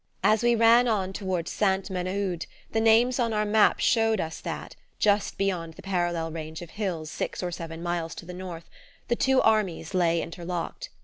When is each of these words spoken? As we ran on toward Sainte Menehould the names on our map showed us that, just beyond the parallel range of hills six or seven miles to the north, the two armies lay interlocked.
As 0.23 0.41
we 0.41 0.55
ran 0.55 0.87
on 0.87 1.13
toward 1.13 1.47
Sainte 1.47 1.91
Menehould 1.91 2.47
the 2.71 2.81
names 2.81 3.19
on 3.19 3.33
our 3.33 3.45
map 3.45 3.79
showed 3.79 4.19
us 4.19 4.39
that, 4.41 4.75
just 4.97 5.37
beyond 5.37 5.75
the 5.75 5.83
parallel 5.83 6.31
range 6.31 6.63
of 6.63 6.71
hills 6.71 7.11
six 7.11 7.43
or 7.43 7.51
seven 7.51 7.83
miles 7.83 8.15
to 8.15 8.25
the 8.25 8.33
north, 8.33 8.67
the 9.09 9.15
two 9.15 9.43
armies 9.43 9.93
lay 9.93 10.19
interlocked. 10.19 10.89